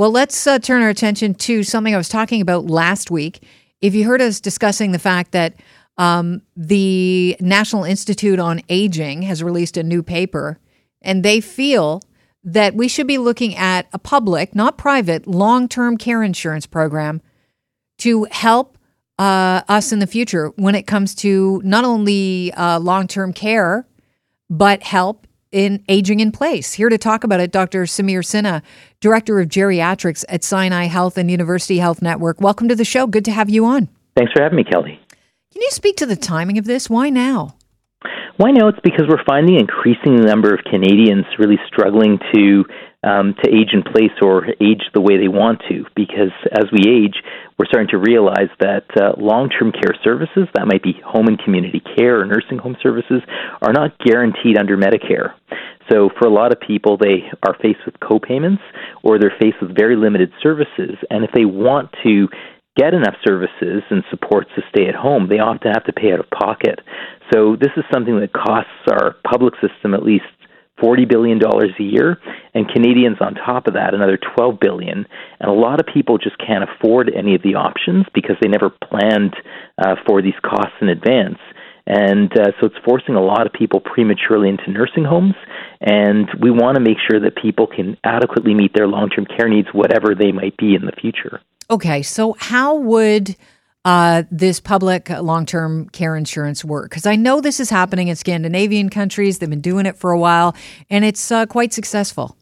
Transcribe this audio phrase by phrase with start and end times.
[0.00, 3.46] Well, let's uh, turn our attention to something I was talking about last week.
[3.82, 5.56] If you heard us discussing the fact that
[5.98, 10.58] um, the National Institute on Aging has released a new paper,
[11.02, 12.00] and they feel
[12.42, 17.20] that we should be looking at a public, not private, long term care insurance program
[17.98, 18.78] to help
[19.18, 23.86] uh, us in the future when it comes to not only uh, long term care,
[24.48, 26.74] but help in aging in place.
[26.74, 27.84] Here to talk about it, Dr.
[27.84, 28.62] Samir Sinha,
[29.00, 32.40] Director of Geriatrics at Sinai Health and University Health Network.
[32.40, 33.06] Welcome to the show.
[33.06, 33.88] Good to have you on.
[34.16, 35.00] Thanks for having me, Kelly.
[35.52, 36.88] Can you speak to the timing of this?
[36.88, 37.56] Why now?
[38.36, 38.68] Why now?
[38.68, 42.64] It's because we're finding an increasing number of Canadians really struggling to
[43.02, 45.84] um, to age in place or age the way they want to.
[45.96, 47.16] Because as we age,
[47.70, 52.20] starting to realize that uh, long-term care services, that might be home and community care
[52.20, 53.22] or nursing home services,
[53.62, 55.32] are not guaranteed under Medicare.
[55.90, 58.62] So for a lot of people, they are faced with co-payments
[59.02, 60.98] or they're faced with very limited services.
[61.10, 62.28] And if they want to
[62.76, 66.20] get enough services and supports to stay at home, they often have to pay out
[66.20, 66.80] of pocket.
[67.32, 70.26] So this is something that costs our public system at least
[70.82, 72.18] $40 billion a year,
[72.54, 75.06] and Canadians on top of that, another 12 billion.
[75.40, 78.70] And a lot of people just can't afford any of the options because they never
[78.70, 79.34] planned
[79.78, 81.38] uh, for these costs in advance.
[81.86, 85.34] And uh, so it's forcing a lot of people prematurely into nursing homes.
[85.80, 89.48] And we want to make sure that people can adequately meet their long term care
[89.48, 91.40] needs, whatever they might be in the future.
[91.70, 93.36] Okay, so how would
[93.84, 96.90] uh, this public long term care insurance work?
[96.90, 99.38] Because I know this is happening in Scandinavian countries.
[99.38, 100.54] They've been doing it for a while,
[100.88, 102.36] and it's uh, quite successful.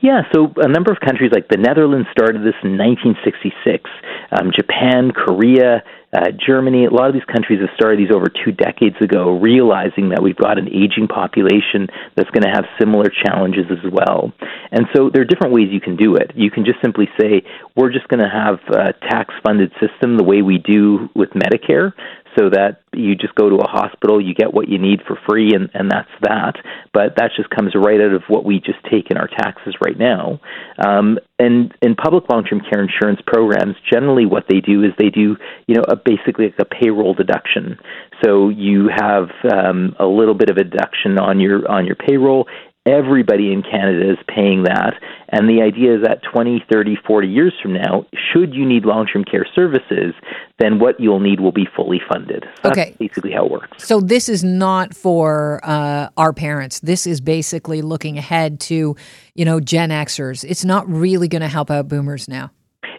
[0.00, 3.90] Yeah, so a number of countries like the Netherlands started this in 1966.
[4.30, 8.52] Um, Japan, Korea, uh, Germany, a lot of these countries have started these over two
[8.52, 13.66] decades ago, realizing that we've got an aging population that's going to have similar challenges
[13.70, 14.32] as well.
[14.72, 16.32] And so there are different ways you can do it.
[16.34, 17.42] You can just simply say,
[17.76, 21.92] we're just going to have a tax funded system the way we do with Medicare
[22.38, 25.54] so that you just go to a hospital, you get what you need for free,
[25.54, 26.54] and, and that's that.
[26.92, 29.98] But that just comes right out of what we just take in our taxes right
[29.98, 30.40] now.
[30.78, 35.36] Um, and in public long-term care insurance programs, generally what they do is they do,
[35.66, 37.78] you know, a, basically like a payroll deduction.
[38.24, 42.46] So you have um, a little bit of a deduction on your on your payroll,
[42.88, 44.94] everybody in Canada is paying that.
[45.28, 49.06] And the idea is that 20, 30, 40 years from now, should you need long
[49.06, 50.14] term care services,
[50.58, 52.44] then what you'll need will be fully funded.
[52.62, 52.96] So okay.
[52.98, 53.86] basically how it works.
[53.86, 56.80] So this is not for uh, our parents.
[56.80, 58.96] This is basically looking ahead to,
[59.34, 60.44] you know, Gen Xers.
[60.48, 62.50] It's not really going to help out boomers now.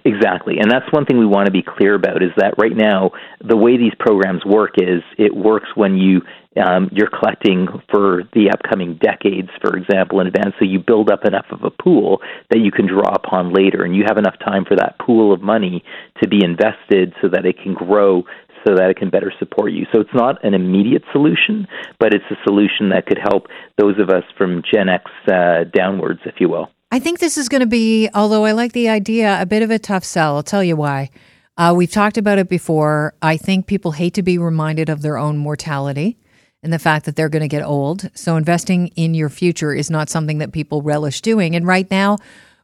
[0.06, 0.60] Exactly.
[0.60, 3.12] And that's one thing we want to be clear about is that right now,
[3.44, 6.22] the way these programs work is it works when you
[6.64, 10.56] um, you're collecting for the upcoming decades, for example, in advance.
[10.58, 13.96] So you build up enough of a pool that you can draw upon later, and
[13.96, 15.84] you have enough time for that pool of money
[16.22, 18.24] to be invested so that it can grow
[18.68, 19.86] so that it can better support you.
[19.94, 21.66] So it's not an immediate solution,
[21.98, 26.20] but it's a solution that could help those of us from Gen X uh, downwards,
[26.26, 26.70] if you will.
[26.92, 29.70] I think this is going to be, although I like the idea, a bit of
[29.70, 30.36] a tough sell.
[30.36, 31.12] I'll tell you why.
[31.56, 33.14] Uh, we've talked about it before.
[33.22, 36.18] I think people hate to be reminded of their own mortality
[36.64, 38.10] and the fact that they're going to get old.
[38.16, 41.56] So investing in your future is not something that people relish doing.
[41.56, 42.18] And right now,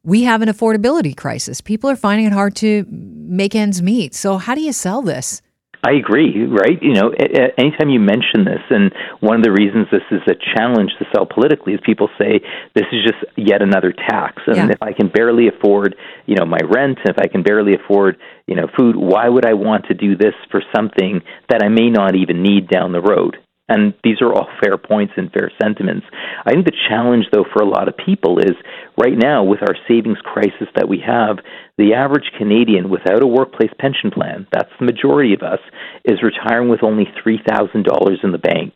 [0.03, 1.62] we have an affordability crisis.
[1.62, 4.16] People are finding it hard to make ends meet.
[4.16, 5.42] So how do you sell this?
[5.85, 6.81] I agree, right?
[6.81, 7.12] You know,
[7.59, 11.28] anytime you mention this, and one of the reasons this is a challenge to sell
[11.28, 12.41] politically is people say
[12.73, 14.69] this is just yet another tax, and yeah.
[14.72, 15.95] if I can barely afford,
[16.25, 19.53] you know, my rent, if I can barely afford, you know, food, why would I
[19.53, 23.38] want to do this for something that I may not even need down the road?
[23.68, 26.06] And these are all fair points and fair sentiments.
[26.45, 28.56] I think the challenge, though, for a lot of people is
[28.97, 31.38] right now, with our savings crisis that we have,
[31.78, 35.59] the average Canadian without a workplace pension plan, that's the majority of us,
[36.06, 38.73] is retiring with only $3,000 in the bank.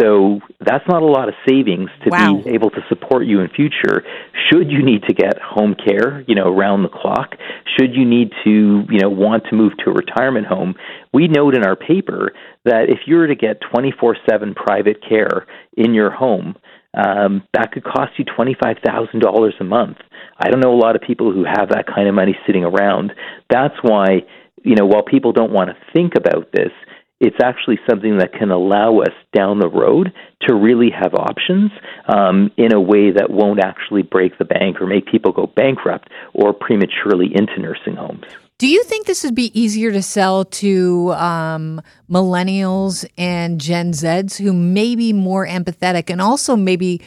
[0.00, 2.40] So that's not a lot of savings to wow.
[2.42, 4.02] be able to support you in future.
[4.50, 7.36] Should you need to get home care, you know, around the clock,
[7.78, 10.74] should you need to, you know, want to move to a retirement home,
[11.12, 12.32] we note in our paper
[12.64, 15.46] that if you were to get 24/7 private care
[15.76, 16.56] in your home,
[16.94, 19.98] um, that could cost you $25,000 a month.
[20.38, 23.12] I don't know a lot of people who have that kind of money sitting around.
[23.48, 24.22] That's why,
[24.62, 26.72] you know, while people don't want to think about this,
[27.20, 30.12] it's actually something that can allow us down the road
[30.48, 31.70] to really have options
[32.08, 36.08] um, in a way that won't actually break the bank or make people go bankrupt
[36.34, 38.24] or prematurely into nursing homes.
[38.62, 44.40] Do you think this would be easier to sell to um, millennials and Gen Zs
[44.40, 47.00] who may be more empathetic and also maybe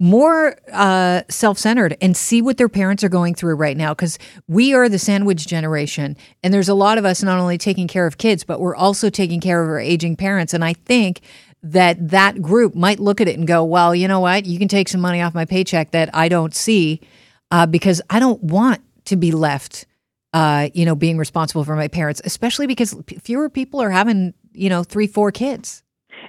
[0.00, 3.92] more uh, self centered and see what their parents are going through right now.
[3.92, 4.18] Because
[4.48, 6.16] we are the sandwich generation.
[6.42, 9.10] And there's a lot of us not only taking care of kids, but we're also
[9.10, 10.54] taking care of our aging parents.
[10.54, 11.20] And I think
[11.62, 14.46] that that group might look at it and go, well, you know what?
[14.46, 17.02] You can take some money off my paycheck that I don't see
[17.50, 19.84] uh, because I don't want to be left,
[20.32, 24.34] uh, you know, being responsible for my parents, especially because p- fewer people are having,
[24.52, 25.82] you know, three, four kids.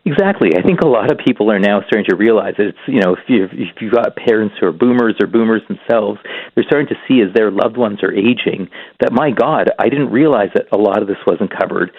[0.06, 0.50] Exactly.
[0.58, 3.14] I think a lot of people are now starting to realize that it's, you know,
[3.14, 6.20] if, you've, if you've got parents who are boomers or boomers themselves,
[6.54, 8.70] they're starting to see as their loved ones are aging
[9.00, 11.92] that, my God, I didn't realize that a lot of this wasn't covered.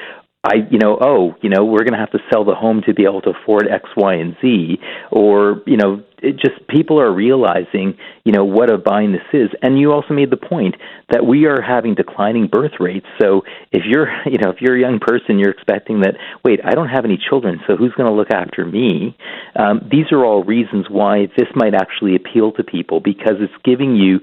[0.45, 2.93] I, you know, oh, you know, we're going to have to sell the home to
[2.93, 4.79] be able to afford X, Y, and Z,
[5.11, 9.51] or you know, it just people are realizing, you know, what a bind this is.
[9.63, 10.75] And you also made the point
[11.11, 13.07] that we are having declining birth rates.
[13.21, 13.43] So
[13.73, 16.15] if you're, you know, if you're a young person, you're expecting that,
[16.45, 19.17] wait, I don't have any children, so who's going to look after me?
[19.57, 23.97] Um, these are all reasons why this might actually appeal to people because it's giving
[23.97, 24.21] you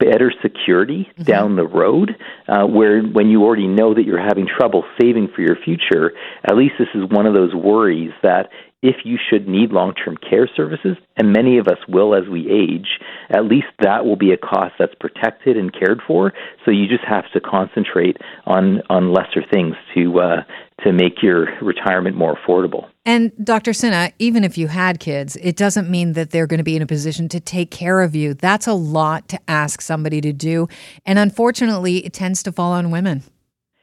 [0.00, 1.22] better security mm-hmm.
[1.22, 2.16] down the road,
[2.48, 6.12] uh, where when you already know that you're having trouble saving for your future,
[6.42, 8.50] at least this is one of those worries that
[8.82, 12.50] if you should need long term care services, and many of us will as we
[12.50, 12.98] age,
[13.30, 16.32] at least that will be a cost that's protected and cared for.
[16.64, 18.16] So you just have to concentrate
[18.46, 20.36] on, on lesser things to, uh,
[20.84, 22.88] to make your retirement more affordable.
[23.04, 23.72] And Dr.
[23.72, 26.82] Sinha, even if you had kids, it doesn't mean that they're going to be in
[26.82, 28.34] a position to take care of you.
[28.34, 30.68] That's a lot to ask somebody to do.
[31.04, 33.24] And unfortunately, it tends to fall on women.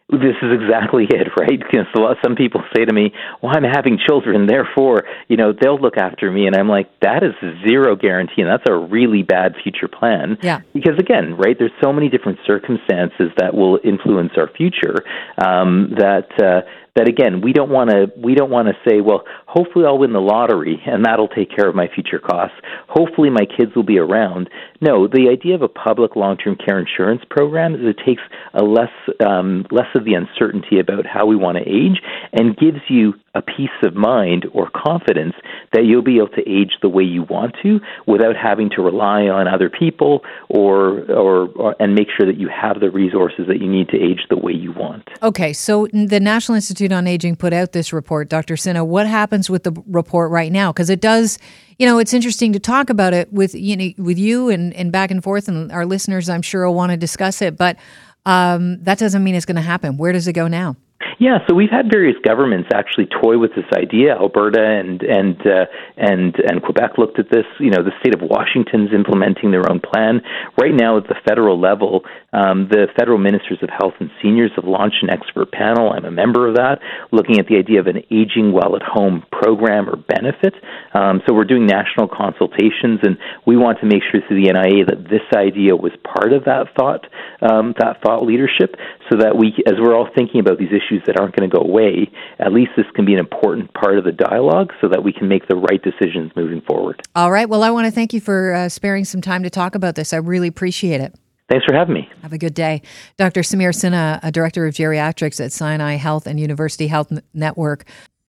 [0.10, 1.60] This is exactly it, right?
[1.60, 1.86] Because
[2.24, 3.12] some people say to me,
[3.42, 7.24] "Well, I'm having children, therefore, you know, they'll look after me," and I'm like, "That
[7.24, 7.34] is
[7.68, 10.62] zero guarantee, and that's a really bad future plan." Yeah.
[10.74, 14.96] Because again, right, there's so many different circumstances that will influence our future
[15.38, 16.62] um, that uh,
[16.98, 20.14] that again we don't want to we don't want to say well hopefully I'll win
[20.14, 22.58] the lottery and that'll take care of my future costs.
[22.90, 24.50] Hopefully my kids will be around.
[24.82, 28.22] No the idea of a public long-term care insurance program is it takes
[28.54, 28.92] a less
[29.26, 32.02] um, less of the uncertainty about how we want to age
[32.34, 35.36] and gives you a peace of mind or confidence
[35.74, 39.28] that you'll be able to age the way you want to without having to rely
[39.28, 43.60] on other people or, or, or and make sure that you have the resources that
[43.60, 45.08] you need to age the way you want.
[45.22, 48.56] Okay, so the National Institute on Aging put out this report, Dr.
[48.56, 48.86] Sinha.
[48.86, 50.72] What happens with the report right now?
[50.72, 51.38] Because it does,
[51.78, 54.92] you know, it's interesting to talk about it with you know with you and, and
[54.92, 57.58] back and forth, and our listeners, I'm sure, will want to discuss it.
[57.58, 57.78] But
[58.26, 59.98] um, that doesn't mean it's going to happen.
[59.98, 60.76] Where does it go now?
[61.20, 64.14] Yeah, so we've had various governments actually toy with this idea.
[64.14, 65.66] Alberta and and uh,
[65.98, 67.46] and and Quebec looked at this.
[67.60, 70.22] You know, the state of Washington's implementing their own plan
[70.62, 72.06] right now at the federal level.
[72.34, 75.92] Um, the federal ministers of health and seniors have launched an expert panel.
[75.92, 76.80] I'm a member of that,
[77.12, 80.54] looking at the idea of an aging while at home program or benefit.
[80.94, 83.18] Um, so we're doing national consultations, and
[83.48, 86.68] we want to make sure through the NIA that this idea was part of that
[86.78, 87.08] thought
[87.42, 88.76] um, that thought leadership,
[89.10, 91.64] so that we, as we're all thinking about these issues that aren't going to go
[91.64, 92.10] away,
[92.40, 95.28] at least this can be an important part of the dialogue so that we can
[95.28, 97.02] make the right decisions moving forward.
[97.16, 97.50] All right.
[97.50, 100.14] Well, I want to thank you for uh, sparing some time to talk about this.
[100.14, 101.16] I really appreciate it.
[101.50, 102.10] Thanks for having me.
[102.24, 102.82] Have a good day.
[103.16, 103.42] Dr.
[103.42, 107.86] Samir Sinha, a director of geriatrics at Sinai Health and University Health Network.